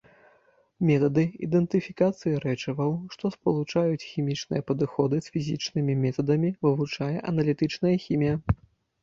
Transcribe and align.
Метады 0.89 1.23
ідэнтыфікацыі 1.47 2.33
рэчываў, 2.45 2.91
што 3.17 3.31
спалучаюць 3.35 4.07
хімічныя 4.13 4.65
падыходы 4.71 5.21
з 5.27 5.35
фізічнымі 5.37 5.99
метадамі, 6.07 6.49
вывучае 6.69 7.13
аналітычная 7.35 7.95
хімія. 8.09 8.35